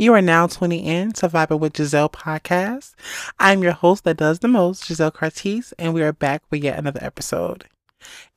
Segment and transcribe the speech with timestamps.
[0.00, 2.94] You are now tuning in to Vibing with Jazel podcast.
[3.38, 6.78] I'm your host that does the most, Jazel Cartiz, and we are back with yet
[6.78, 7.66] another episode.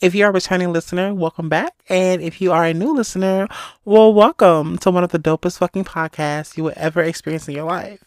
[0.02, 1.71] If you are a returning listener, welcome back.
[1.88, 3.47] And if you are a new listener,
[3.86, 7.64] well, welcome to one of the dopest fucking podcasts you will ever experience in your
[7.64, 8.04] life.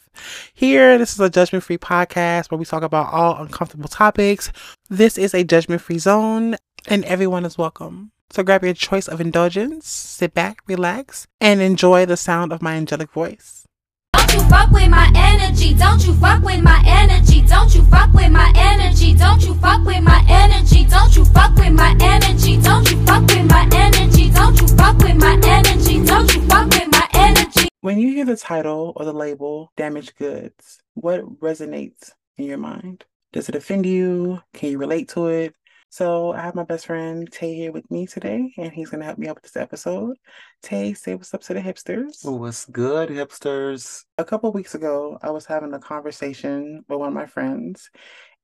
[0.53, 4.53] Here, this is a judgment free podcast where we talk about all uncomfortable topics.
[4.91, 6.57] This is a judgment free zone,
[6.89, 8.13] and everyone is welcome.
[8.31, 12.75] So grab your choice of indulgence, sit back, relax, and enjoy the sound of my
[12.75, 13.65] angelic voice.
[14.13, 18.13] Don't you fuck with my energy, don't you fuck with my energy, don't you fuck
[18.13, 22.61] with my energy, don't you fuck with my energy, don't you fuck with my energy,
[22.61, 26.69] don't you fuck with my energy, don't you fuck with my energy, don't you fuck
[26.71, 27.69] with my energy.
[27.81, 33.05] When you hear the title or the label damaged goods, what resonates in your mind?
[33.33, 34.41] Does it offend you?
[34.55, 35.55] Can you relate to it?
[35.89, 39.19] So I have my best friend Tay here with me today, and he's gonna help
[39.19, 40.17] me out with this episode.
[40.63, 42.25] Tay, say what's up to the hipsters.
[42.25, 44.05] What's good, hipsters?
[44.19, 47.91] A couple weeks ago, I was having a conversation with one of my friends,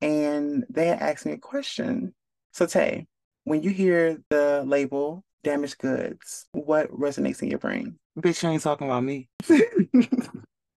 [0.01, 2.15] and they had asked me a question.
[2.53, 3.07] So Tay,
[3.45, 7.98] when you hear the label damaged goods, what resonates in your brain?
[8.19, 9.29] Bitch, you ain't talking about me.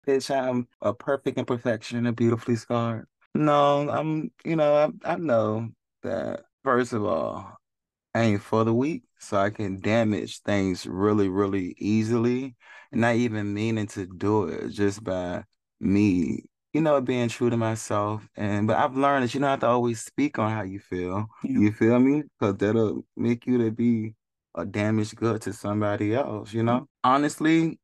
[0.07, 3.07] Bitch, I'm a perfect imperfection and beautifully scarred.
[3.35, 5.71] No, I'm, you know, I, I know
[6.03, 7.57] that, first of all,
[8.15, 12.57] I ain't for the weak, so I can damage things really, really easily.
[12.93, 15.45] And not even meaning to do it, just by
[15.81, 18.29] me, you know, being true to myself.
[18.37, 21.27] And but I've learned that you don't have to always speak on how you feel.
[21.45, 21.59] Yeah.
[21.61, 22.25] You feel me?
[22.39, 24.15] Because that'll make you to be
[24.55, 26.89] a damaged good to somebody else, you know?
[27.03, 27.79] Honestly,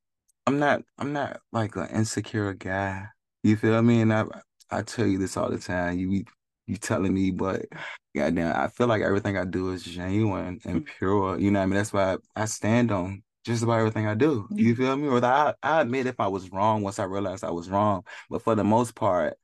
[0.47, 3.07] I'm not I'm not like an insecure guy.
[3.43, 4.01] You feel me?
[4.03, 4.25] And I
[4.71, 5.99] I tell you this all the time.
[5.99, 6.25] You
[6.67, 7.67] you telling me, but
[8.15, 11.39] goddamn, I feel like everything I do is genuine and pure.
[11.39, 11.77] You know what I mean?
[11.77, 14.49] That's why I, I stand on just about everything I do.
[14.57, 15.09] You feel me?
[15.09, 18.05] Or I I admit if I was wrong once I realized I was wrong.
[18.29, 19.35] But for the most part,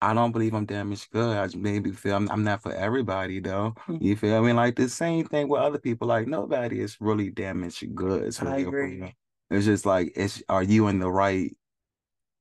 [0.00, 1.36] I don't believe I'm damaged good.
[1.36, 3.74] I maybe feel I'm, I'm not for everybody though.
[3.88, 4.02] Mhm.
[4.02, 4.52] You feel me?
[4.52, 6.08] Like the same thing with other people.
[6.08, 8.40] Like nobody is really damaged goods.
[8.40, 9.14] I agree.
[9.50, 11.56] It's just like it's are you in the right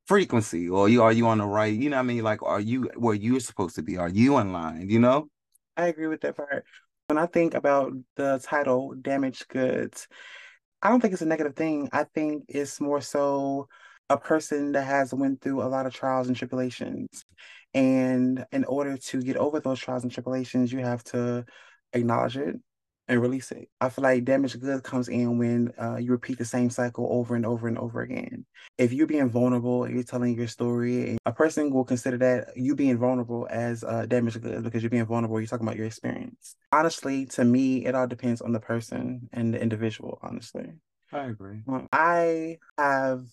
[0.07, 2.23] frequency or you are you on the right, you know what I mean?
[2.23, 3.97] Like are you where you're supposed to be?
[3.97, 5.29] Are you in line, you know?
[5.77, 6.65] I agree with that part.
[7.07, 10.07] When I think about the title damaged goods,
[10.81, 11.89] I don't think it's a negative thing.
[11.93, 13.67] I think it's more so
[14.09, 17.25] a person that has went through a lot of trials and tribulations.
[17.73, 21.45] And in order to get over those trials and tribulations, you have to
[21.93, 22.55] acknowledge it
[23.07, 23.69] and release it.
[23.79, 27.35] I feel like damaged goods comes in when uh, you repeat the same cycle over
[27.35, 28.45] and over and over again.
[28.77, 32.75] If you're being vulnerable and you're telling your story, a person will consider that you
[32.75, 35.39] being vulnerable as uh, damaged goods because you're being vulnerable.
[35.39, 36.55] You're talking about your experience.
[36.71, 40.19] Honestly, to me, it all depends on the person and the individual.
[40.21, 40.73] Honestly,
[41.11, 41.61] I agree.
[41.91, 43.25] I have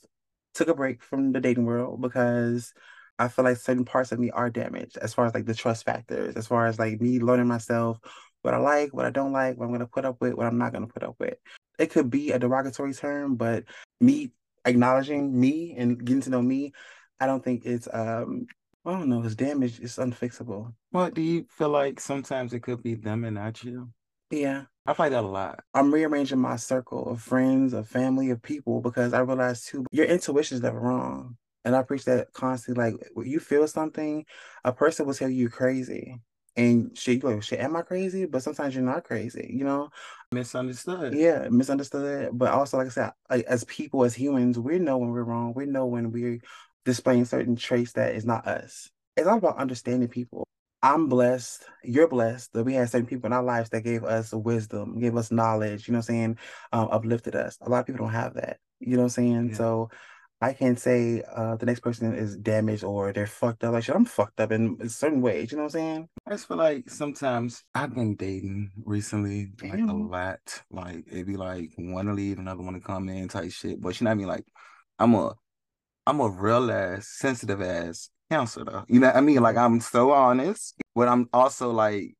[0.54, 2.72] took a break from the dating world because
[3.18, 5.84] I feel like certain parts of me are damaged as far as like the trust
[5.84, 7.98] factors, as far as like me learning myself,
[8.44, 10.58] what I like, what I don't like, what I'm gonna put up with, what I'm
[10.58, 11.34] not gonna put up with.
[11.78, 13.64] It could be a derogatory term, but
[14.00, 14.32] me
[14.64, 16.72] acknowledging me and getting to know me,
[17.20, 18.46] I don't think it's um
[18.86, 20.74] I don't know, it's damaged, it's unfixable.
[20.90, 23.88] What do you feel like sometimes it could be them and not you?
[24.30, 24.64] Yeah.
[24.86, 25.60] I fight that a lot.
[25.72, 30.04] I'm rearranging my circle of friends, of family, of people because I realize too, your
[30.04, 31.38] intuition is never wrong.
[31.64, 32.84] And I preach that constantly.
[32.84, 34.26] Like, when you feel something,
[34.64, 36.20] a person will tell you you're crazy.
[36.56, 38.26] And shit, you like, shit, am I crazy?
[38.26, 39.90] But sometimes you're not crazy, you know?
[40.30, 41.14] Misunderstood.
[41.14, 42.30] Yeah, misunderstood.
[42.32, 45.52] But also, like I said, like, as people, as humans, we know when we're wrong.
[45.54, 46.38] We know when we're
[46.84, 48.90] displaying certain traits that is not us.
[49.16, 50.46] It's all about understanding people.
[50.82, 54.34] I'm blessed, you're blessed that we had certain people in our lives that gave us
[54.34, 56.38] wisdom, gave us knowledge, you know what I'm saying,
[56.74, 57.56] um, uplifted us.
[57.62, 59.48] A lot of people don't have that, you know what I'm saying?
[59.48, 59.56] Yeah.
[59.56, 59.90] So
[60.40, 63.72] I can't say uh, the next person is damaged or they're fucked up.
[63.72, 66.08] Like, shit, I'm fucked up in certain ways, you know what I'm saying?
[66.26, 70.62] I just feel like sometimes I've been dating recently, like a lot.
[70.70, 73.80] Like it'd be like one to leave, another one to come in type shit.
[73.80, 74.26] But you know what I mean?
[74.26, 74.44] Like
[74.98, 75.34] I'm a
[76.06, 78.84] I'm a real ass, sensitive ass counselor.
[78.88, 79.42] You know what I mean?
[79.42, 82.16] Like I'm so honest, but I'm also like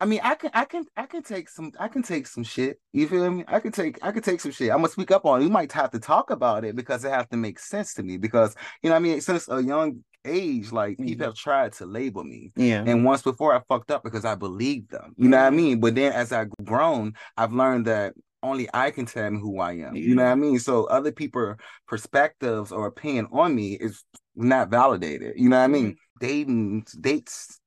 [0.00, 2.80] I mean, I can, I can, I can take some, I can take some shit.
[2.92, 3.44] You feel me?
[3.46, 4.70] I can take, I can take some shit.
[4.70, 5.44] I'm gonna speak up on it.
[5.44, 8.16] We might have to talk about it because it has to make sense to me.
[8.16, 11.26] Because you know, what I mean, since a young age, like people Mhm.
[11.26, 12.82] have tried to label me, Yeah.
[12.86, 15.14] and once before I fucked up because I believed them.
[15.18, 15.56] You know what I Mhm.
[15.56, 15.80] mean?
[15.80, 19.72] But then as I've grown, I've learned that only I can tell me who I
[19.72, 19.94] am.
[19.96, 20.58] You know what I mean?
[20.58, 21.56] So other people
[21.86, 24.02] perspectives or opinion on me is
[24.34, 25.34] not validated.
[25.36, 25.96] You know what I mean?
[26.20, 27.60] Dating, dates,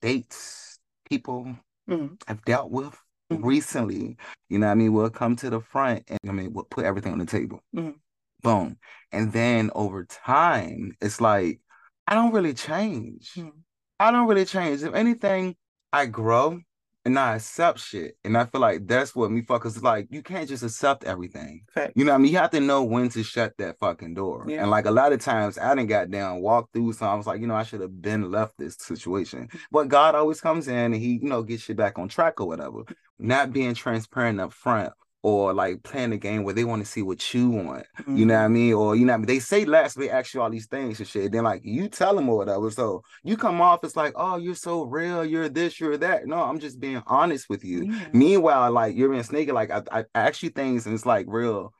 [0.00, 0.69] dates,
[1.10, 1.56] people
[1.88, 2.22] Mhm.
[2.28, 2.96] I've dealt with
[3.30, 3.44] Mhm.
[3.44, 4.16] recently,
[4.48, 6.84] you know what I mean, will come to the front and I mean, we'll put
[6.84, 7.60] everything on the table.
[7.74, 8.00] Mhm.
[8.42, 8.78] Boom.
[9.12, 11.60] And then over time, it's like
[12.06, 13.34] I don't really change.
[13.34, 13.50] Hmm.
[13.98, 14.82] I don't really change.
[14.82, 15.56] If anything,
[15.92, 16.60] I grow
[17.04, 18.16] and I accept shit.
[18.24, 20.08] And I feel like that's what me fuckers like.
[20.10, 21.62] You can't just accept everything.
[21.72, 21.92] Fact.
[21.96, 22.32] You know what I mean?
[22.32, 24.44] You have to know when to shut that fucking door.
[24.46, 24.62] Yeah.
[24.62, 27.26] And like a lot of times I didn't got down, walked through so I was
[27.26, 29.48] like, you know, I should have been left this situation.
[29.48, 29.60] Mm.
[29.70, 32.46] But God always comes in and he, you know, gets you back on track or
[32.46, 32.82] whatever.
[33.18, 34.92] Not being transparent up front
[35.22, 37.84] or like playing a game where they want to see what you want.
[38.08, 38.52] You know what I Mhm.
[38.52, 38.72] mean?
[38.74, 39.26] Or you know what I mean?
[39.26, 41.32] They say last, they ask you all these things and shit.
[41.32, 42.70] Then like you tell them or whatever.
[42.70, 46.26] So you come off it's like, oh, you're so real, you're this, you're that.
[46.26, 47.84] No, I'm just being honest with you.
[47.84, 48.06] Yeah.
[48.14, 51.74] Meanwhile, like you're being sneaky, like I, I ask you things and it's like real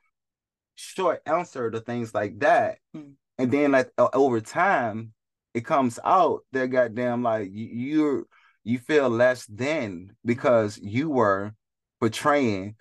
[0.75, 2.77] short answer to things like that.
[2.95, 3.13] Mm.
[3.39, 5.13] And then like over time,
[5.53, 8.23] it comes out that goddamn like you you're
[8.63, 11.53] you feel less than because you were
[11.99, 12.75] portraying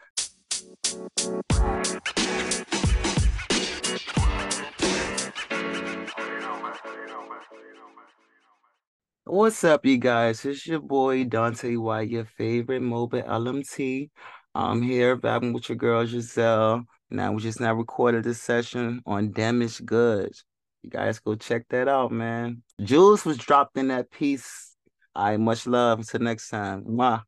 [9.25, 10.45] What's up, you guys?
[10.45, 14.11] It's your boy Donte White, your favorite mobile LMT.
[14.57, 16.85] I'm here vibing with your girl Jazel.
[17.09, 20.45] Now we just now recorded this session on damaged goods.
[20.83, 22.65] You guys go check that out, man.
[22.83, 24.75] Jules was dropped in that piece.
[25.15, 26.01] I much love.
[26.01, 26.85] Until next time.
[26.85, 27.23] Mwah.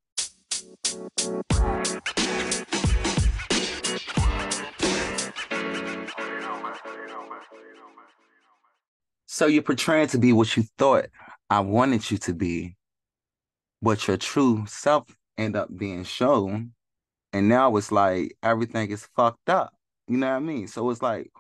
[9.42, 11.06] So you're portraying to be what you thought
[11.50, 12.76] I wanted you to be,
[13.82, 16.74] but your true self end up being shown.
[17.32, 19.74] And now it's like everything is fucked up.
[20.06, 20.68] You know what I mean?
[20.68, 21.32] So it's like,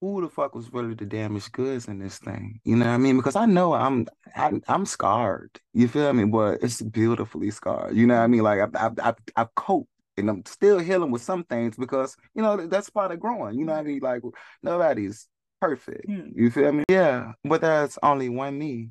[0.00, 2.60] who the fuck was really the damaged goods in this thing?
[2.62, 3.16] You know what I mean?
[3.16, 4.06] Because I know I'm
[4.36, 5.50] I, I'm scarred.
[5.74, 6.26] You feel me?
[6.26, 7.96] But it's beautifully scarred.
[7.96, 8.44] You know what I mean?
[8.44, 9.90] Like I've I've I've, I've coped.
[10.16, 13.58] And I'm still healing with some things because you know that's part of growing.
[13.58, 13.98] You know what I mean?
[14.00, 14.22] Like
[14.62, 15.26] nobody's
[15.60, 16.06] perfect.
[16.08, 16.22] Yeah.
[16.34, 16.84] You feel me?
[16.88, 18.90] Yeah, but there's only one me.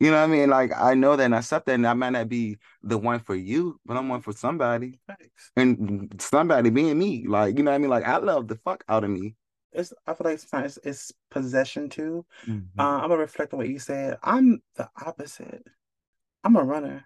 [0.00, 0.50] You know what I mean?
[0.50, 3.20] Like I know that and I accept that, and I might not be the one
[3.20, 5.52] for you, but I'm one for somebody, Facts.
[5.56, 7.26] and somebody being me.
[7.26, 7.90] Like you know what I mean?
[7.90, 9.36] Like I love the fuck out of me.
[9.72, 12.26] It's I feel like sometimes it's possession too.
[12.46, 12.66] Mhm.
[12.78, 14.18] Uh, I'm gonna reflect on what you said.
[14.22, 15.64] I'm the opposite.
[16.42, 17.04] I'm a runner.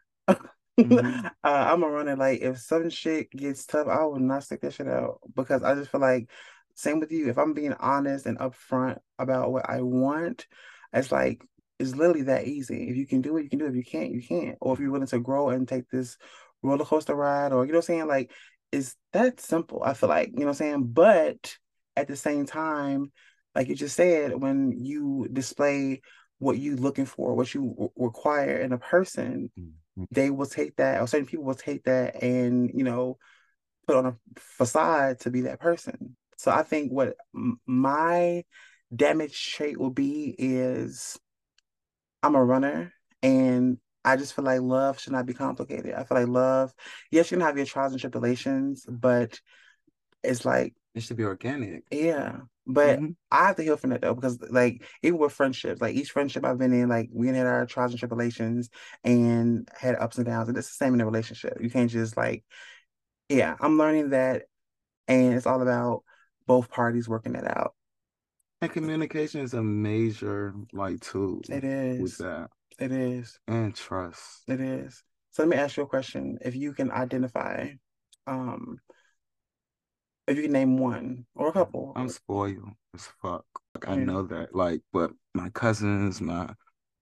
[0.80, 1.24] Mhm.
[1.44, 2.16] uh, I'm a runner.
[2.16, 5.74] Like if some shit gets tough, I will not stick that shit out because I
[5.74, 6.30] just feel like
[6.78, 7.28] same with you.
[7.28, 10.46] If I'm being honest and upfront about what I want,
[10.92, 11.44] it's like
[11.80, 12.88] it's literally that easy.
[12.88, 13.70] If you can do it, you can do it.
[13.70, 14.56] If you can't, you can't.
[14.60, 16.16] Or if you're willing to grow and take this
[16.62, 18.30] roller coaster ride, or you know what I'm saying, like
[18.70, 19.82] it's that simple.
[19.84, 20.84] I feel like you know what I'm saying.
[20.84, 21.56] But
[21.96, 23.10] at the same time,
[23.56, 26.00] like you just said, when you display
[26.38, 30.06] what you looking for, what you re- require in a person, Mhm.
[30.12, 33.18] they will take that, or certain people will take that and, you know,
[33.88, 36.16] put on a facade to be that person.
[36.38, 38.44] So I think what m- my
[38.94, 41.18] damage trait will be is
[42.22, 42.92] I'm a runner
[43.22, 45.94] and I just feel like love should not be complicated.
[45.94, 46.72] I feel like love,
[47.10, 49.40] yes, you can have your trials and tribulations, but
[50.22, 51.84] it's like, It should be organic.
[51.90, 52.40] yeah.
[52.66, 53.16] But Mhm.
[53.30, 56.44] I have to heal from that though, because like even with friendships, like each friendship
[56.44, 58.70] I've been in, like we had our trials and tribulations
[59.04, 61.58] and had ups and downs, and it's the same in a relationship.
[61.60, 62.44] You can't just like,
[63.28, 64.44] yeah, I'm learning that,
[65.08, 66.04] and it's all about
[66.48, 67.74] both parties working it out.
[68.60, 72.48] And communication is a major like tool It is with that.
[72.80, 73.38] It is.
[73.46, 74.42] and trust.
[74.48, 75.04] it is.
[75.30, 76.38] So let me ask you a question.
[76.40, 77.68] If you can identify,
[78.26, 78.80] um,
[80.26, 83.44] if you can name one or a couple, I'm spoiled as fuck.
[83.74, 84.54] Like, I know that.
[84.54, 86.48] Like, but my cousins, my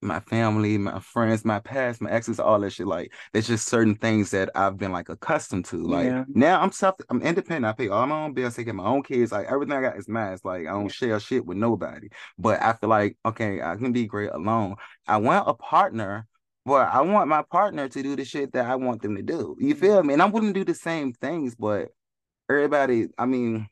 [0.02, 2.86] my family, my friends, my past, my exes, all that shit.
[2.86, 5.78] Like, there's just certain things that I've been like accustomed to.
[5.78, 6.24] Like Yeah.
[6.28, 7.66] now, I'm self, I'm independent.
[7.66, 9.32] I pay all my own bills, taking my own kids.
[9.32, 10.32] Like everything I got is mine.
[10.34, 12.08] It's like I don't share shit with nobody.
[12.38, 14.76] But I feel like okay, I can be great alone.
[15.06, 16.26] I want a partner.
[16.64, 19.56] But I want my partner to do the shit that I want them to do.
[19.60, 20.14] You feel me?
[20.14, 21.90] And I'm willing to do the same things, but
[22.50, 23.68] everybody, I mean,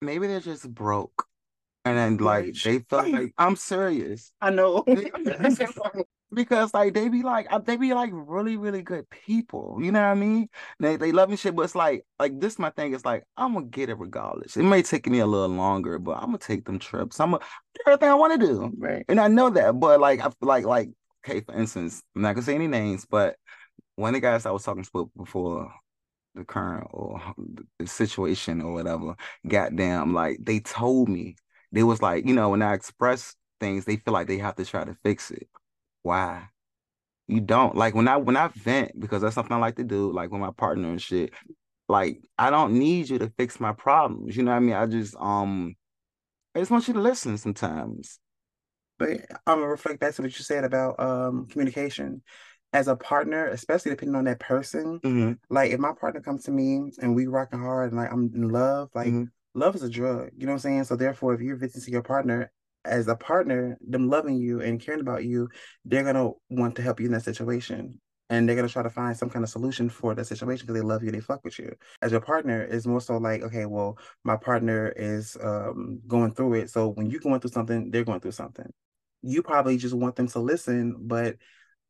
[0.00, 1.27] maybe they're just broke.
[1.84, 4.32] And then like they felt like I'm serious.
[4.40, 4.84] I know.
[6.30, 9.78] Because like they be like uh, they be like really, really good people.
[9.80, 10.50] You know what I mean?
[10.78, 13.54] They they love me shit, but it's like like this my thing is like I'm
[13.54, 14.58] gonna get it regardless.
[14.58, 17.18] It may take me a little longer, but I'm gonna take them trips.
[17.18, 17.44] I'm gonna
[17.74, 18.70] do everything I want to do.
[18.76, 19.06] Right.
[19.08, 20.90] And I know that, but like I feel like like
[21.24, 23.36] okay, for instance, I'm not gonna say any names, but
[23.96, 25.72] one of the guys I was talking to before
[26.34, 27.20] the current or
[27.78, 29.16] the situation or whatever,
[29.46, 31.36] goddamn, like they told me
[31.72, 34.64] they was like, you know, when I express things, they feel like they have to
[34.64, 35.48] try to fix it.
[36.02, 36.48] Why?
[37.28, 40.12] You don't like when I when I vent because that's something I like to do,
[40.12, 41.32] like with my partner and shit.
[41.88, 44.36] like I don't need you to fix my problems.
[44.36, 44.74] You know what I mean?
[44.74, 45.76] I just um
[46.54, 48.18] I just want you to listen sometimes.
[48.98, 52.22] But I'm gonna reflect back to what you said about um communication.
[52.72, 55.32] As a partner, especially depending on that person, Mm-hmm.
[55.48, 58.48] like if my partner comes to me and we rocking hard and like I'm in
[58.50, 59.30] love, like Mhm.
[59.54, 60.84] Love is a drug, you know what I'm saying?
[60.84, 62.50] So therefore, if you're visiting your partner
[62.84, 65.48] as a partner, them loving you and caring about you,
[65.84, 68.00] they're gonna want to help you in that situation.
[68.30, 70.86] And they're gonna try to find some kind of solution for that situation because they
[70.86, 71.74] love you, they fuck with you.
[72.02, 76.54] As your partner, it's more so like, okay, well, my partner is um going through
[76.54, 76.70] it.
[76.70, 78.70] So when you're going through something, they're going through something.
[79.22, 81.36] You probably just want them to listen, but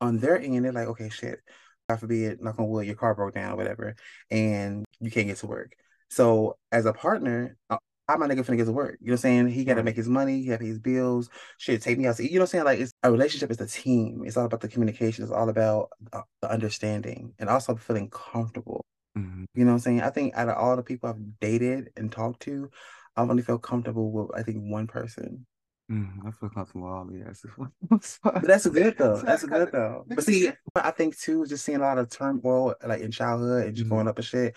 [0.00, 1.40] on their end, they're like, okay, shit.
[1.88, 3.96] God forbid, knock on wood, your car broke down whatever,
[4.30, 5.74] and you can't get to work.
[6.10, 7.76] So as a partner, uh,
[8.08, 8.96] how my nigga finna get to work?
[9.00, 9.48] You know what I'm saying?
[9.48, 12.24] He gotta make his money, he gotta pay his bills, shit, take me out to
[12.24, 12.30] eat.
[12.30, 12.64] You know what I'm saying?
[12.64, 14.22] Like it's a relationship is a team.
[14.24, 18.84] It's all about the communication, it's all about uh, the understanding and also feeling comfortable.
[19.16, 19.44] Mhm.
[19.54, 20.00] You know what I'm saying?
[20.02, 22.70] I think out of all the people I've dated and talked to,
[23.16, 25.46] I've only felt comfortable with I think one person.
[25.90, 28.00] Mm, I feel comfortable with all the.
[28.22, 29.22] But that's good though.
[29.22, 30.04] That's good though.
[30.06, 33.74] But see, I think too, just seeing a lot of turmoil like in childhood and
[33.74, 33.90] just Mhm.
[33.90, 34.56] growing up and shit.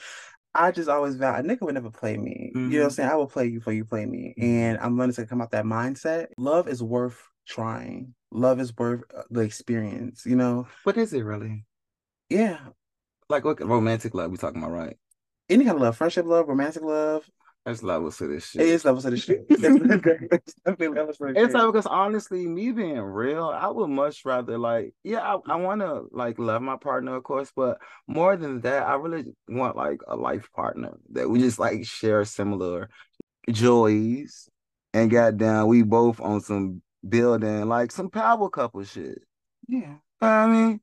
[0.53, 2.51] I just always vow a nigga would never play me.
[2.53, 3.09] You know what I'm saying?
[3.09, 4.33] I will play you before you play me.
[4.37, 6.27] And I'm learning to come out that mindset.
[6.37, 8.13] Love is worth trying.
[8.31, 10.67] Love is worth uh, the experience, you know?
[10.83, 11.65] What is it really?
[12.29, 12.59] Yeah.
[13.29, 14.97] Like what romantic love we talking about, right?
[15.49, 17.29] Any kind of love, friendship love, romantic love.
[17.65, 18.61] That's levels to this shit.
[18.61, 19.45] It is levels of this shit.
[19.49, 24.95] It's definitely levels It's like because honestly, me being real, I would much rather like,
[25.03, 27.77] yeah, I, I want to like love my partner, of course, but
[28.07, 32.25] more than that, I really want like a life partner that we just like share
[32.25, 32.89] similar
[33.49, 34.49] joys,
[34.93, 39.19] and goddamn, we both on some building like some power couple shit.
[39.67, 39.79] Yeah.
[39.79, 39.87] You
[40.21, 40.81] know I mean?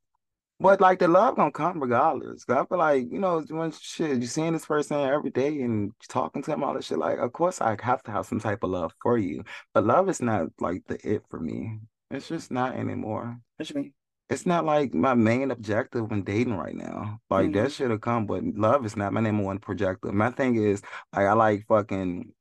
[0.60, 2.44] But like the love gonna come regardless.
[2.44, 5.92] 'Cause I feel like, you know, when shit, you seeing this person every day and
[6.08, 8.64] talking to him, all that shit, like of course I have to have some type
[8.64, 9.44] of love for you.
[9.72, 11.78] But love is not like the it for me.
[12.10, 13.38] It's just not anymore.
[13.56, 13.94] What you mean?
[14.30, 17.20] It's not like my main objective when dating right now.
[17.30, 17.72] Like that Mhm.
[17.72, 20.12] should have come, but love is not my number one projective.
[20.12, 20.82] My thing is
[21.14, 22.32] like I like fucking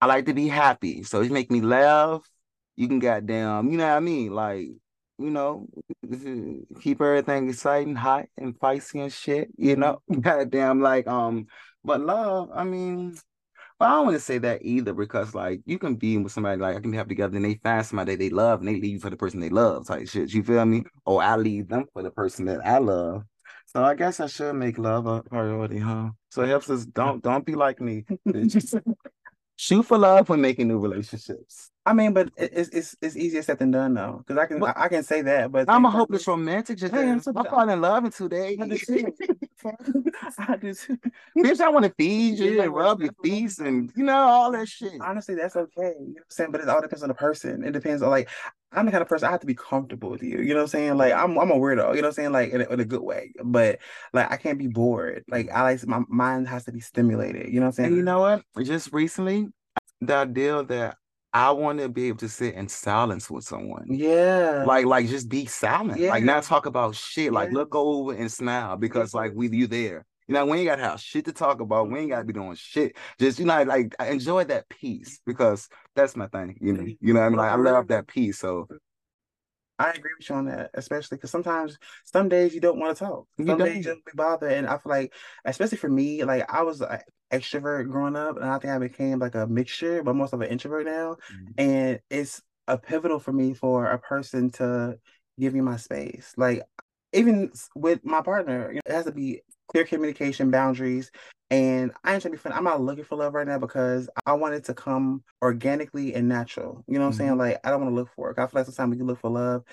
[0.00, 1.02] I like to be happy.
[1.02, 2.28] So you make me laugh.
[2.76, 4.32] You can goddamn, you know what I mean?
[4.32, 4.68] Like,
[5.18, 5.66] you know,
[6.80, 10.02] keep everything exciting, hot and feisty and shit, you know?
[10.20, 11.46] Goddamn, like, um,
[11.84, 13.16] but love, I mean,
[13.78, 16.60] well, I don't want to say that either because like you can be with somebody
[16.60, 19.02] like I can be happy together and they find somebody they love and they leave
[19.02, 20.32] for the person they love type shit.
[20.32, 20.82] You feel me?
[21.06, 23.22] Or I leave them for the person that I love.
[23.66, 26.10] So I guess I should make love a priority, huh?
[26.30, 28.04] So it helps us don't don't be like me.
[29.56, 31.70] Shoot for love when making new relationships.
[31.86, 34.76] I mean, but it's it's it's easier said than done though, because I can But-
[34.76, 36.76] I, can say that, but I'm a hopeless romantic.
[36.76, 37.32] Just I am I too.
[37.32, 38.58] fall in love in two days.
[38.60, 38.64] I.
[40.38, 40.56] I.
[41.38, 44.52] Bitch, I want to feed you Yeah, and rub your feet and you know all
[44.52, 45.00] that shit.
[45.00, 45.70] Honestly, that's okay.
[45.76, 46.50] You know what I'm saying?
[46.52, 47.64] But it all depends on the person.
[47.64, 48.28] It depends on like
[48.72, 50.40] I'm the kind of person I have to be comfortable with you.
[50.40, 50.96] You know what I'm saying?
[50.98, 51.94] Like I'm I'm a weirdo.
[51.94, 52.32] You know what I'm saying?
[52.32, 53.32] Like in a, in a good way.
[53.42, 53.78] But
[54.12, 55.24] like I can't be bored.
[55.28, 57.48] Like I like my mind has to be stimulated.
[57.52, 57.86] You know what I'm saying?
[57.88, 58.42] And you know what?
[58.62, 59.48] Just recently,
[60.02, 60.96] the deal that
[61.38, 63.86] I want to be able to sit in silence with someone.
[63.88, 64.64] Yeah.
[64.66, 66.00] Like, like just be silent.
[66.00, 67.32] Like not talk about shit.
[67.32, 67.54] Like Yes.
[67.54, 70.04] look over and smile because like we you there.
[70.26, 71.92] You know, we ain't gotta have shit to talk about.
[71.92, 72.96] We ain't gotta be doing shit.
[73.20, 76.58] Just you know, like I enjoy that peace because that's my thing.
[76.60, 77.38] You know, you know what I mean?
[77.38, 78.40] Like I love that peace.
[78.40, 78.66] So
[79.78, 83.04] I agree with you on that, especially because sometimes some days you don't want to
[83.04, 83.26] talk.
[83.38, 83.76] You Some days don't.
[83.76, 84.52] you don't be bothered.
[84.52, 85.12] And I feel like,
[85.44, 86.98] especially for me, like I was an
[87.32, 90.48] extrovert growing up, and I think I became like a mixture, but most of an
[90.48, 91.16] introvert now.
[91.32, 91.52] Mm.
[91.58, 94.98] And it's a pivotal for me for a person to
[95.38, 96.34] give me my space.
[96.36, 96.62] Like
[97.12, 101.10] even with my partner, you know, it has to be clear communication, boundaries.
[101.50, 102.56] And I ain't trying to be funny.
[102.56, 106.28] I'm not looking for love right now because I want it to come organically and
[106.28, 106.84] natural.
[106.86, 107.38] You know what I'm saying?
[107.38, 108.38] Like I don't want to look for it.
[108.38, 109.64] I feel like sometimes when you look for love,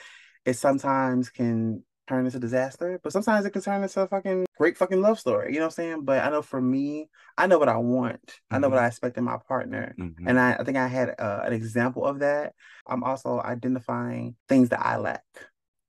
[0.45, 4.77] it sometimes can turn into disaster, but sometimes it can turn into a fucking great
[4.77, 5.53] fucking love story.
[5.53, 6.05] You know what I'm saying?
[6.05, 8.39] But I know for me, I know what I want.
[8.51, 9.95] I know what I expect in my partner.
[9.99, 10.13] Mhm.
[10.27, 12.53] And I, I think I had uh, an example of that.
[12.87, 15.23] I'm also identifying things that I lack.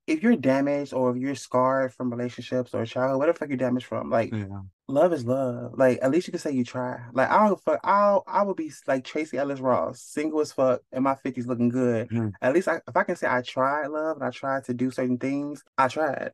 [0.06, 3.58] If you're damaged or if you're scarred from relationships or childhood, whatever the fuck you're
[3.58, 4.60] damaged from, like yeah.
[4.86, 5.72] love is love.
[5.76, 7.00] Like at least you can say you try.
[7.12, 7.80] Like I don't fuck.
[7.82, 11.70] I'll I would be like Tracee Ellis Ross, single as fuck, in my fifties, looking
[11.70, 12.08] good.
[12.08, 12.32] Mhm.
[12.40, 14.90] At least I, if I can say I tried love and I tried to do
[14.92, 16.32] certain things, I tried.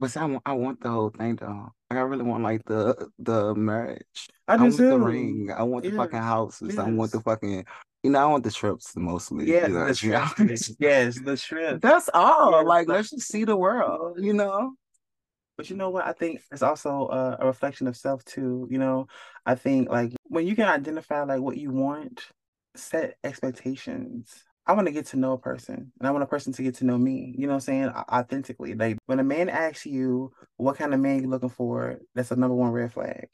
[0.00, 1.72] But see, I want, I want the whole thing though.
[1.88, 4.28] Like I really want like the the marriage.
[4.48, 5.50] I do want the ring.
[5.56, 6.76] I want the Yes, fucking houses.
[6.76, 7.64] I want the fucking.
[8.02, 9.50] You know, I want the trips mostly.
[9.50, 10.76] Yeah, you know, the trip.
[10.78, 11.80] yes, the trip.
[11.80, 12.52] That's all.
[12.52, 14.18] Yes, like, let's just see the world.
[14.20, 14.74] You know.
[15.56, 16.06] But you know what?
[16.06, 18.66] I think it's also a, a reflection of self too.
[18.70, 19.06] You know,
[19.46, 22.26] I think like when you can identify like what you want,
[22.74, 24.44] set expectations.
[24.64, 26.76] I want to get to know a person and I want a person to get
[26.76, 27.88] to know me, you know what I'm saying?
[27.88, 28.74] Authentically.
[28.74, 32.36] Like when a man asks you what kind of man you're looking for, that's a
[32.36, 33.28] number one red flag.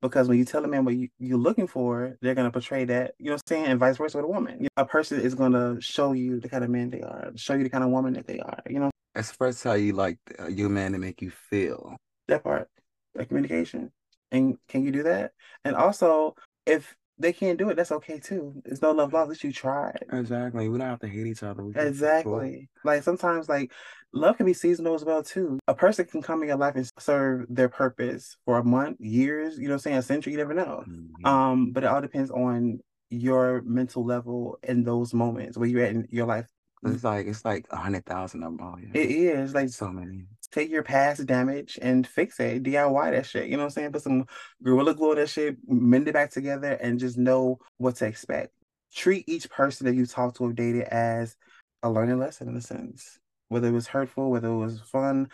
[0.00, 2.84] Because when you tell a man what you, you're looking for, they're going to portray
[2.84, 3.66] that, you know what I'm saying?
[3.66, 4.68] And vice versa with a woman.
[4.76, 7.64] A person is going to show you the kind of man they are, show you
[7.64, 8.90] the kind of woman that they are, you know?
[9.14, 11.96] Express how you like uh, your man to make you feel.
[12.28, 12.68] That part,
[13.14, 13.90] that communication.
[14.30, 15.32] And can you do that?
[15.64, 16.34] And also,
[16.66, 18.62] if they can't do it, that's okay too.
[18.64, 19.30] It's no love lost.
[19.30, 20.04] that you tried.
[20.12, 20.68] Exactly.
[20.68, 21.64] We don't have to hate each other.
[21.74, 22.68] Exactly.
[22.84, 23.72] Like sometimes, like
[24.12, 25.58] love can be seasonal as well too.
[25.68, 29.58] A person can come in your life and serve their purpose for a month, years.
[29.58, 30.32] You know, what I'm saying a century.
[30.32, 30.84] You never know.
[30.88, 31.26] Mm-hmm.
[31.26, 35.90] Um, but it all depends on your mental level in those moments where you're at
[35.90, 36.46] in your life.
[36.84, 38.76] It's like it's like a hundred thousand of them all.
[38.80, 39.00] Yeah.
[39.00, 42.62] It is like so many take your past damage and fix it.
[42.62, 43.48] DIY that shit.
[43.48, 43.92] You know what I'm saying?
[43.92, 44.26] Put some
[44.62, 48.52] gorilla glue that shit, mend it back together, and just know what to expect.
[48.94, 51.36] Treat each person that you talk to or dated as
[51.82, 53.18] a learning lesson in a sense.
[53.48, 55.28] Whether it was hurtful, whether it was fun,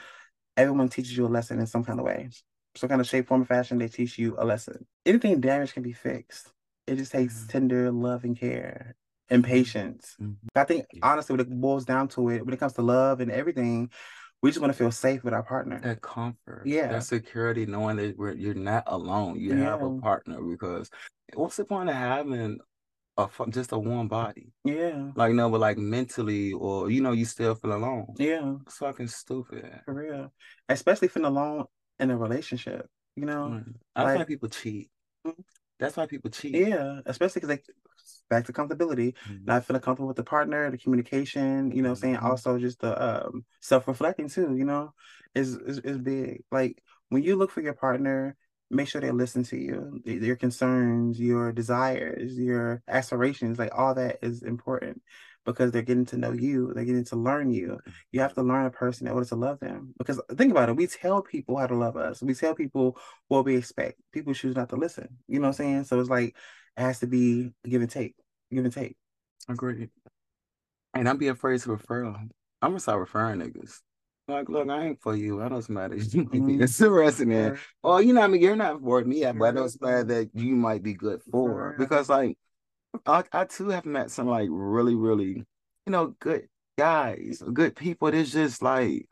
[0.57, 2.31] everyone teaches you a lesson in some kind of way.
[2.77, 4.85] Some kind of shape, form, or fashion, they teach you a lesson.
[5.07, 6.51] Anything damaged can be fixed.
[6.87, 7.49] It just takes mm-hmm.
[7.49, 8.97] tender love and care
[9.31, 9.53] and mm-hmm.
[9.53, 10.17] patience.
[10.21, 10.33] Mm-hmm.
[10.55, 13.31] I think honestly, when it boils down to it, when it comes to love and
[13.31, 13.91] everything,
[14.45, 15.81] we just want to feel safe with our partner.
[15.81, 19.41] That comfort, yeah, that security, knowing that we're, you're not alone.
[19.41, 19.65] You yeah.
[19.71, 20.91] have a partner because
[21.33, 22.59] what's the point of having
[23.17, 24.53] a just a warm body?
[24.63, 28.09] Yeah, like no, but like mentally, or you know, you still feel alone.
[28.19, 30.31] Yeah, it's fucking stupid for real.
[30.69, 31.65] Especially feeling alone
[31.99, 32.87] in a relationship.
[33.17, 33.73] You know, mm.
[33.97, 34.91] I like, people cheat.
[35.27, 35.41] Mm-hmm.
[35.81, 36.55] That's why people cheat.
[36.55, 37.63] Yeah, especially because they
[38.31, 39.45] back to comfortability, mm-hmm.
[39.45, 42.01] not feeling comfortable with the partner, the communication, you know, mm-hmm.
[42.01, 44.93] saying also just the um, self reflecting too, you know,
[45.35, 46.43] is, is is big.
[46.51, 48.37] Like when you look for your partner,
[48.71, 54.19] make sure they listen to you, your concerns, your desires, your aspirations, like all that
[54.23, 55.01] is important
[55.45, 57.79] because they're getting to know you, they're getting to learn you.
[58.13, 59.95] You have to learn a person in order to love them.
[59.99, 62.23] Because think about it, we tell people how to love us.
[62.23, 64.01] We tell people what we expect.
[64.13, 65.09] People choose not to listen.
[65.29, 65.85] You know what I'm saying?
[65.85, 66.35] So it's like
[66.77, 68.15] it has to be give and take,
[68.53, 68.97] give and take.
[69.49, 69.91] Agreed.
[70.95, 72.05] And I'm be afraid to refer.
[72.05, 72.31] I'm
[72.63, 73.81] gonna start referring niggas.
[74.27, 75.43] Like, look, I ain't for you.
[75.43, 77.59] I know somebody you might be interested in.
[77.83, 80.57] Well, you know, I mean, you're not for me, but I know somebody that you
[80.57, 81.75] might be good for.
[81.79, 82.39] Because, like,
[83.05, 85.45] I, I too have met some like really, really,
[85.87, 88.09] you know, good guys, good people.
[88.09, 89.07] It's just like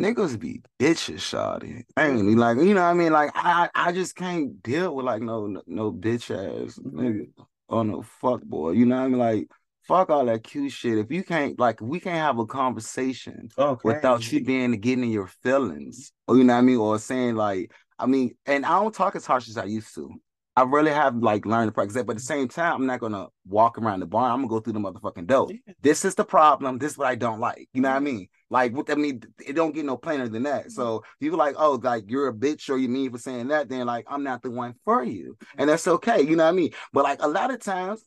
[0.00, 1.84] niggas be bitches, shawty.
[1.98, 3.12] Ain't like, you know what I mean?
[3.12, 7.28] Like I I just can't deal with like no no bitch ass nigga
[7.68, 8.72] or no fuck boy.
[8.72, 9.18] You know what I mean?
[9.18, 9.48] Like
[9.90, 10.98] fuck all that cute shit.
[10.98, 13.80] If you can't like we can't have a conversation okay.
[13.82, 16.12] without you being getting in your feelings.
[16.28, 16.76] Or you know what I mean?
[16.76, 20.14] Or saying like, I mean, and I don't talk as harsh as I used to.
[20.56, 23.00] I really have like learned to practice that, but at the same time, I'm not
[23.00, 24.32] gonna walk around the barn.
[24.32, 25.48] I'm gonna go through the motherfucking door.
[25.50, 25.74] Yeah.
[25.80, 26.78] This is the problem.
[26.78, 27.68] This is what I don't like.
[27.72, 28.04] You know what I mm-hmm.
[28.04, 28.28] mean?
[28.50, 30.62] Like, what I mean, it don't get no plainer than that.
[30.62, 30.70] Mm-hmm.
[30.70, 33.86] So you like, oh, like you're a bitch or you mean for saying that, then
[33.86, 35.60] like I'm not the one for you, mm-hmm.
[35.60, 36.20] and that's okay.
[36.20, 36.70] You know what I mean?
[36.92, 38.04] But like a lot of times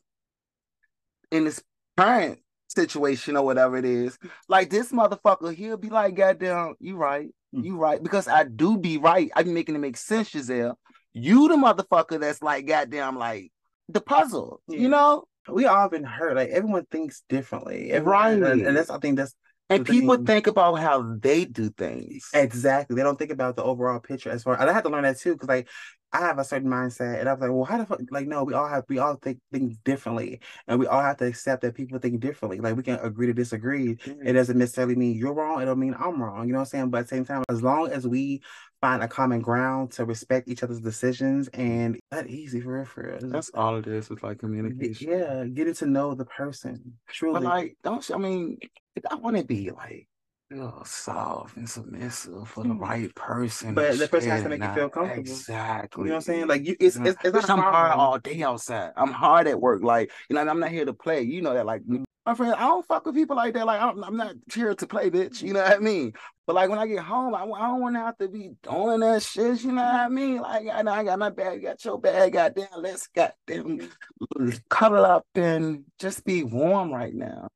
[1.30, 1.62] in this
[1.96, 7.30] current situation or whatever it is, like this motherfucker, he'll be like, goddamn, you right,
[7.54, 7.64] mm.
[7.64, 9.30] you right, because I do be right.
[9.34, 10.74] I be making it make sense, Jazel.
[11.14, 13.52] You the motherfucker that's like goddamn like
[13.88, 14.78] the puzzle, yeah.
[14.80, 15.24] you know?
[15.48, 16.36] We all been hurt.
[16.36, 17.92] Like everyone thinks differently.
[17.92, 18.52] Everyone, right.
[18.52, 19.34] And, and that's I think that's
[19.70, 20.26] and people thing.
[20.26, 22.28] think about how they do things.
[22.34, 22.96] Exactly.
[22.96, 25.18] They don't think about the overall picture as far and I had to learn that
[25.18, 25.68] too, because like
[26.12, 28.44] I have a certain mindset and I was like, well, how the fuck like no,
[28.44, 30.40] we all have we all think things differently.
[30.66, 32.60] And we all have to accept that people think differently.
[32.60, 33.96] Like we can agree to disagree.
[33.96, 34.26] Mm-hmm.
[34.26, 36.46] It doesn't necessarily mean you're wrong, it don't mean I'm wrong.
[36.46, 36.90] You know what I'm saying?
[36.90, 38.42] But at the same time, as long as we
[38.84, 43.16] find a common ground to respect each other's decisions and that easy for real, for
[43.18, 43.30] real.
[43.30, 44.10] That's all it is.
[44.10, 45.10] It's like communication.
[45.10, 46.92] Yeah, getting to know the person.
[47.08, 47.40] Truly.
[47.40, 48.58] But like, don't I mean,
[49.10, 50.06] I want to be like
[50.50, 52.78] you know, soft and submissive for the hmm.
[52.78, 53.72] right person.
[53.72, 55.20] But the person has to make you feel comfortable.
[55.20, 56.02] Exactly.
[56.02, 56.46] You know what I'm saying?
[56.46, 57.58] Like you, it's it's, it's not.
[57.58, 58.92] I'm hard all day outside.
[58.98, 59.82] I'm hard at work.
[59.82, 61.22] Like you know, I'm not here to play.
[61.22, 61.64] You know that.
[61.64, 61.80] Like
[62.26, 63.66] my friend, I don't fuck with people like that.
[63.66, 65.42] Like I'm, I'm not here to play, bitch.
[65.42, 66.12] You know what I mean?
[66.46, 69.00] But like when I get home, I, I don't want to have to be doing
[69.00, 69.62] that shit.
[69.62, 70.38] You know what I mean?
[70.38, 72.68] Like I, know I got my bag, got your bag, goddamn.
[72.78, 73.90] Let's goddamn
[74.70, 77.48] cuddle up and just be warm right now.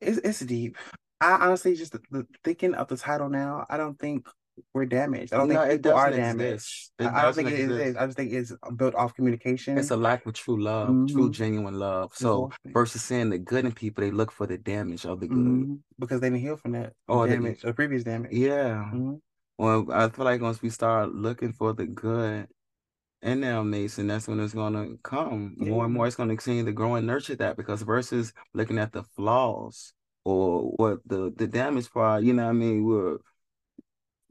[0.00, 0.76] It's it's deep.
[1.20, 3.66] I honestly just the, thinking of the title now.
[3.68, 4.26] I don't think
[4.74, 5.32] we're damaged.
[5.32, 6.90] I don't no, think people are damaged.
[6.98, 7.70] I don't think exist.
[7.70, 7.96] it is.
[7.96, 9.78] I just think it's built off communication.
[9.78, 11.14] It's a lack of true love, mm-hmm.
[11.14, 12.12] true genuine love.
[12.14, 12.72] So exactly.
[12.72, 15.74] versus seeing the good in people, they look for the damage of the good mm-hmm.
[15.98, 18.32] because they didn't heal from that or damage the, or previous damage.
[18.32, 18.90] Yeah.
[18.92, 19.14] Mm-hmm.
[19.58, 22.46] Well, I feel like once we start looking for the good
[23.20, 26.06] and now Mason, that's when it's gonna come more and more.
[26.06, 29.92] It's gonna continue to grow and nurture that because versus looking at the flaws
[30.24, 32.84] or what the the damage part, you know what I mean?
[32.84, 33.18] We're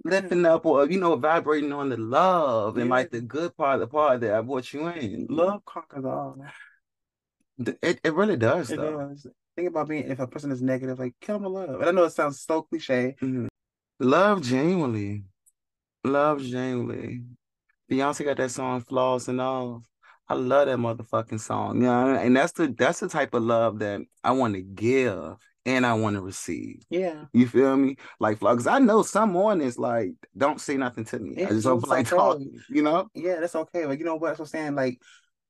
[0.07, 3.87] lifting up or you know vibrating on the love and like the good part, the
[3.87, 5.27] part that I brought you in.
[5.29, 6.37] Love conquers all.
[7.57, 8.97] It it really does It though.
[9.09, 9.27] does.
[9.55, 11.79] Think about being if a person is negative, like kill them with love.
[11.81, 13.15] And I know it sounds so cliche.
[13.21, 13.47] Mhm.
[13.99, 15.23] Love genuinely.
[16.03, 17.23] Love genuinely.
[17.89, 19.83] Beyonce got that song Flaws and All.
[20.29, 21.77] I love that motherfucking song.
[21.77, 25.35] You know, and that's the that's the type of love that I want to give
[25.67, 26.83] and I want to receive.
[26.89, 27.25] Yeah.
[27.33, 27.97] You feel me?
[28.19, 31.35] Like because I know some mornings like don't say nothing to me.
[31.35, 32.21] I Yeah, just don't like it's okay.
[32.23, 33.09] talking, you know?
[33.13, 33.85] Yeah, that's okay.
[33.85, 34.39] But you know what?
[34.39, 34.75] I'm saying.
[34.75, 34.99] Like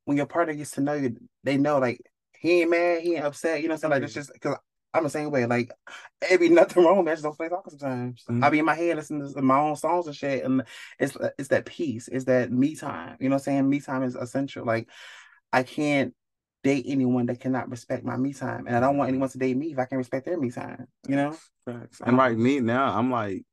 [0.05, 2.01] when your partner gets to know you, they know like
[2.39, 3.61] he ain't mad, he ain't upset.
[3.61, 3.91] You know what I'm saying?
[3.91, 4.57] Like it's just because
[4.93, 5.45] I'm the same way.
[5.45, 5.71] Like
[6.23, 7.05] it be nothing wrong.
[7.05, 7.09] Man.
[7.11, 8.23] I just don't play talking sometimes.
[8.27, 8.43] Mhm.
[8.43, 10.63] I be in my head listening to my own songs and shit, and
[10.99, 12.09] it's it's that peace.
[12.11, 13.17] It's that me time.
[13.19, 13.69] You know what I'm saying?
[13.69, 14.65] Me time is essential.
[14.65, 14.89] Like
[15.53, 16.15] I can't
[16.63, 19.57] date anyone that cannot respect my me time, and I don't want anyone to date
[19.57, 20.87] me if I can respect their me time.
[21.07, 21.37] You know?
[21.65, 22.01] Facts.
[22.05, 23.43] And like me now, I'm like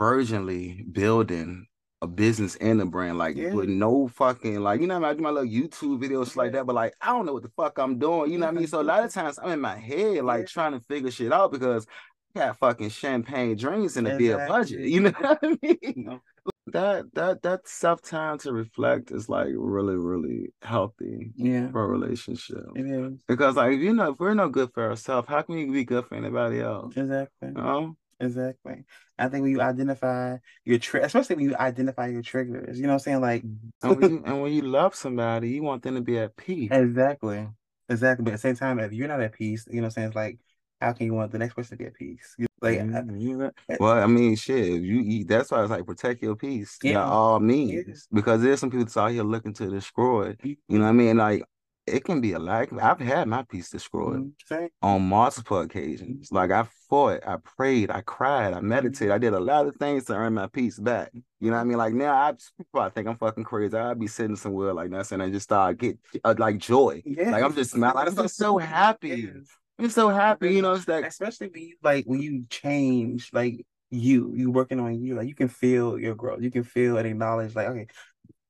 [0.00, 1.66] virginally building
[2.02, 3.52] a business and a brand, like Yeah.
[3.52, 5.08] with no fucking like you know I, mean?
[5.08, 7.42] I do my little YouTube videos shit like that, but like I don't know what
[7.42, 8.32] the fuck I'm doing.
[8.32, 8.66] You know what I mean?
[8.66, 9.20] So a lot of mm-hmm.
[9.20, 10.46] times I'm in my head like Yeah.
[10.46, 11.86] trying to figure shit out because
[12.34, 14.80] I got fucking champagne dreams and a beer budget.
[14.80, 15.78] You know what I mean?
[15.82, 16.20] You know?
[16.68, 21.70] That that that self time to reflect is like really really healthy Yeah.
[21.70, 22.64] for a relationship.
[22.74, 25.54] It is Because like if you know if we're no good for ourselves, how can
[25.54, 26.94] we be good for anybody else?
[26.96, 27.48] exactly.
[27.48, 27.96] You know?
[28.18, 28.84] Exactly.
[29.18, 32.94] I think when you identify your tri especially when you identify your triggers, you know
[32.94, 33.20] what I'm saying?
[33.20, 33.42] Like
[33.82, 36.70] And when you and when you love somebody, you want them to be at peace.
[36.70, 37.46] exactly.
[37.88, 38.24] Exactly.
[38.24, 40.06] But at the same time, if you're not at peace, you know what I'm saying?
[40.08, 40.38] It's like,
[40.80, 42.34] how can you want the next person to get peace?
[42.38, 43.50] You- Like I- Mhm, know?
[43.78, 44.80] Well, I mean, shit.
[44.82, 45.28] You eat.
[45.28, 47.04] That's why it's like protect your peace by Yeah.
[47.04, 50.34] all means, because there's some people that's out here looking to destroy.
[50.42, 51.18] You know what I mean?
[51.18, 51.44] Like
[51.86, 52.66] it can be a lot.
[52.82, 54.68] I've had my peace destroyed Mhm.
[54.82, 56.32] On multiple occasions.
[56.32, 60.06] Like I fought, I prayed, I cried, I meditated, I did a lot of things
[60.06, 61.12] to earn my peace back.
[61.14, 61.78] You know what I mean?
[61.78, 63.76] Like now, I people probably think I'm fucking crazy.
[63.76, 67.02] I'd be sitting somewhere like that, and I just start get uh, like joy.
[67.04, 67.30] Yeah.
[67.30, 68.18] Like I'm just smiling.
[68.18, 69.08] I'm so happy.
[69.10, 69.46] Yes.
[69.78, 70.54] I'm so happy.
[70.54, 74.80] You know, it's like Especially when you like when you change, like you, you working
[74.80, 76.42] on you, like you can feel your growth.
[76.42, 77.86] You can feel and acknowledge, like, okay.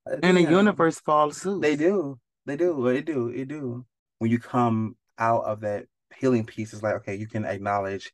[0.09, 1.61] uh, and the universe falls suit.
[1.61, 2.19] They do.
[2.45, 2.83] They do.
[2.83, 3.27] They do.
[3.27, 3.85] It do.
[4.19, 5.85] When you come out of that
[6.17, 8.11] healing piece, it's like, okay, you can acknowledge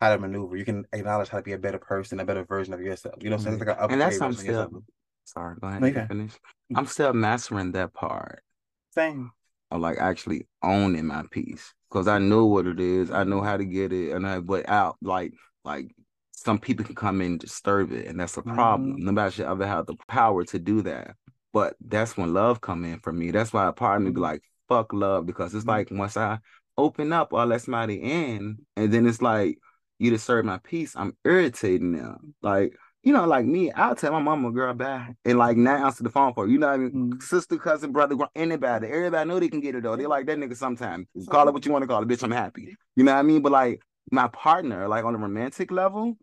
[0.00, 0.56] how to maneuver.
[0.56, 3.16] You can acknowledge how to be a better person, a better version of yourself.
[3.20, 3.60] You know what I'm saying?
[3.60, 4.70] It's like an And that's upgrade I'm version of yourself.
[4.70, 4.82] still
[5.24, 5.80] sorry, go ahead.
[5.80, 6.08] No, you you can can.
[6.08, 6.32] finish.
[6.74, 8.42] I'm still mastering that part
[8.90, 9.32] Same.
[9.70, 11.72] Of like actually owning my piece.
[11.90, 13.10] Cause I know what it is.
[13.10, 14.12] I know how to get it.
[14.12, 15.32] And I but out like
[15.64, 15.94] like
[16.32, 18.96] some people can come in and disturb it, and that's a problem.
[18.96, 18.98] Mhm.
[18.98, 21.16] Nobody should ever have the power to do that.
[21.52, 23.30] But that's when love come in for me.
[23.30, 24.20] That's why a part of me be Mhm.
[24.20, 25.66] like, fuck love, because it's Mhm.
[25.66, 26.38] like once I
[26.76, 29.58] open up, I let somebody in, and then it's like
[29.98, 30.94] you disturb my peace.
[30.96, 32.34] I'm irritating them.
[32.42, 36.02] Like you know, like me, I'll tell my mama, girl, bye, and like not answer
[36.02, 36.50] the phone for her.
[36.50, 37.12] You know what I mean?
[37.12, 37.22] Mhm.
[37.22, 39.96] Sister, cousin, brother, anybody, everybody know they can get it though.
[39.96, 41.06] They like that nigga sometimes.
[41.28, 42.22] Call it what you want to call it, bitch.
[42.22, 42.76] I'm happy.
[42.96, 43.42] You know what I mean?
[43.42, 46.16] But like my partner, like on a romantic level,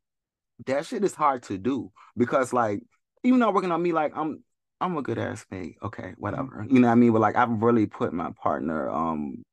[0.65, 2.81] that shit is hard to do because like
[3.23, 4.43] even though working on me, like I'm
[4.79, 5.75] I'm a good ass mate.
[5.83, 6.65] Okay, whatever.
[6.69, 7.11] You know what I mean?
[7.13, 9.43] But like I've really put my partner um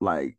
[0.00, 0.36] like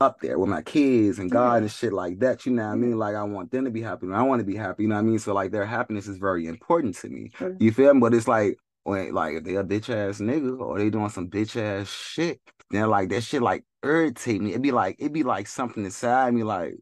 [0.00, 2.46] up there with my kids and God and shit like that.
[2.46, 2.98] You know what I mean?
[2.98, 4.82] Like I want them to be happy and I want to be happy.
[4.82, 5.18] You know what I mean?
[5.18, 7.30] So like their happiness is very important to me.
[7.36, 7.56] Sure.
[7.58, 8.00] You feel me?
[8.00, 11.28] But it's like when like if they a bitch ass nigga or they doing some
[11.28, 14.50] bitch ass shit, then like that shit like irritate me.
[14.50, 16.74] It'd be like it'd be like something inside me like,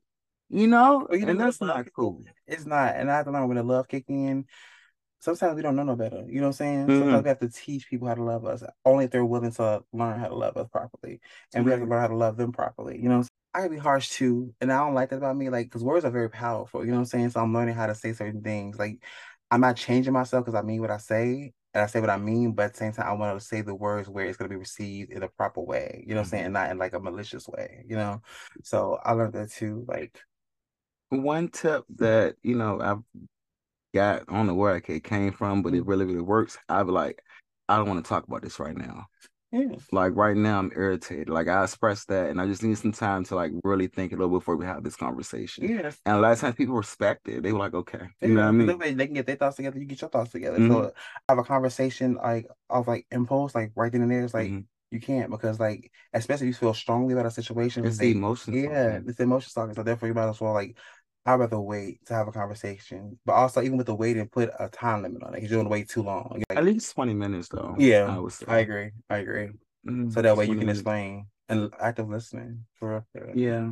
[0.49, 1.07] you know?
[1.09, 2.25] Well, you and when that's not cool.
[2.47, 2.97] It's not.
[2.97, 4.47] And I have to learn when the love kick in.
[5.23, 6.25] Sometimes we don't know no better.
[6.29, 6.89] You know what I'm saying?
[6.89, 6.99] Mhm.
[6.99, 8.65] Sometimes we have to teach people how to love us.
[8.85, 11.21] Only if they're willing to learn how to love us properly.
[11.55, 13.01] And we have to learn how to love them properly.
[13.01, 14.55] You know, I can be harsh too.
[14.61, 15.49] And I don't like that about me.
[15.49, 16.81] Like, because words are very powerful.
[16.85, 17.31] You know what I'm saying?
[17.31, 18.79] So I'm learning how to say certain things.
[18.79, 19.01] Like,
[19.51, 21.53] I'm not changing myself because I mean what I say.
[21.75, 23.63] And I say what I mean, but at the same time, I want to say
[23.63, 26.05] the words where it's going to be received in a proper way.
[26.07, 26.45] You know what I'm saying?
[26.47, 28.21] And not in like a malicious way, you know?
[28.63, 29.85] So I learned that too.
[29.89, 30.21] Like,
[31.11, 33.03] One tip that, you know, I've
[33.95, 36.59] got, I don't know where it came from, but it really, really works.
[36.69, 37.23] I'd be like,
[37.69, 39.07] I don't want to talk about this right now.
[39.53, 39.77] yeah.
[39.91, 41.29] Like right now, I'm irritated.
[41.29, 44.21] Like I expressed that, and I just need some time to like really think it
[44.21, 45.65] over before we have this conversation.
[45.69, 47.43] Yeah, And a lot of times people respect it.
[47.43, 48.79] They were like, okay, you know what I mean?
[48.79, 49.79] way they can get their thoughts together.
[49.79, 50.59] You get your thoughts together.
[50.59, 50.69] Mhm.
[50.69, 50.93] So
[51.29, 54.25] have a conversation like of like impulse, like right then and there.
[54.25, 54.65] It's like Mhm.
[54.91, 57.85] you can't because like especially if you feel strongly about a situation.
[57.85, 58.55] It's the emotion.
[58.55, 59.75] yeah, it's emotion talking.
[59.75, 60.77] So therefore you might as well like
[61.25, 63.19] I'd rather wait to have a conversation.
[63.25, 65.69] But also, even with the waiting, put a time limit on it because you're gonna
[65.71, 66.29] wait too long.
[66.33, 67.77] Like, At least 20 minutes though.
[67.79, 68.47] yeah, I would say.
[68.49, 68.91] I agree.
[69.09, 69.51] I agree.
[69.87, 70.81] Mm, So that way you can minutes.
[70.81, 73.37] explain and active listening for real.
[73.37, 73.71] Yeah.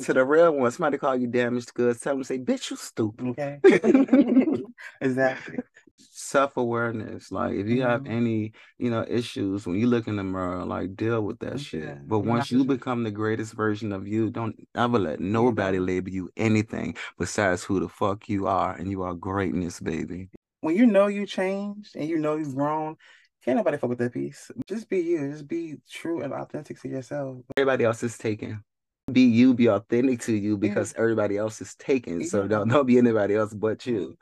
[0.00, 3.28] To the real one, somebody call you damaged goods, tell them say, bitch, you stupid.
[3.28, 3.60] Okay.
[5.00, 5.58] exactly.
[5.98, 7.32] Self-awareness.
[7.32, 8.10] Like if you have Mhm.
[8.10, 11.64] any, you know, issues when you look in the mirror, like deal with that Yeah.
[11.64, 12.08] shit.
[12.08, 16.10] But You're once you become the greatest version of you, don't ever let nobody label
[16.10, 20.28] you anything besides who the fuck you are, and you are greatness, baby.
[20.60, 22.96] When you know you changed and you know you've grown,
[23.44, 24.50] can't nobody fuck with that piece.
[24.66, 25.30] Just be you.
[25.30, 27.38] Just be true and authentic to yourself.
[27.56, 28.64] Everybody else is taken.
[29.12, 32.24] Be you, be authentic to you because everybody else is taken.
[32.24, 34.16] So don't don't be anybody else but you.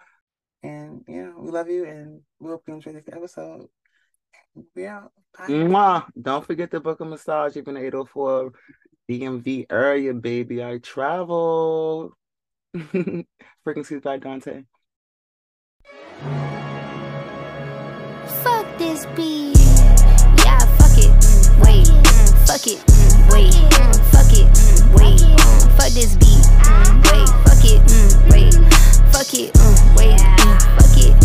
[0.64, 3.66] And yeah, we love you and we hope you enjoyed this episode.
[4.74, 5.12] We out.
[5.36, 5.46] Bye.
[5.48, 6.06] Mwah.
[6.20, 8.52] Don't forget to book a massage You've been the 804
[9.10, 10.64] DMV area, baby.
[10.64, 12.16] I travel.
[13.64, 14.64] Frequencies by Donte.
[18.42, 19.58] Fuck this beat.
[20.44, 21.12] Yeah, fuck it.
[21.12, 21.86] Mm, wait.
[21.86, 22.80] Mm, fuck it.
[22.86, 23.52] Mm, wait.
[23.52, 24.48] Mm, fuck it.
[24.48, 25.20] Mm, wait.
[25.20, 26.46] Mm, fuck this beat.
[26.64, 27.28] Mm, wait.
[27.44, 27.82] Fuck it.
[27.86, 28.73] Mm, wait.
[29.14, 29.52] Fuck it.
[29.52, 30.18] Mm, wait.
[30.18, 31.23] Mm, fuck it.